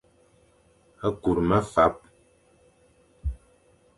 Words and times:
Kur 1.21 1.37
mefap. 1.51 1.97